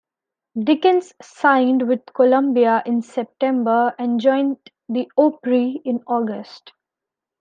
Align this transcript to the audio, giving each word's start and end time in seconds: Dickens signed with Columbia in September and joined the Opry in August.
Dickens 0.59 1.13
signed 1.21 1.87
with 1.87 2.07
Columbia 2.15 2.81
in 2.87 3.03
September 3.03 3.93
and 3.99 4.19
joined 4.19 4.57
the 4.89 5.07
Opry 5.15 5.79
in 5.85 6.01
August. 6.07 6.73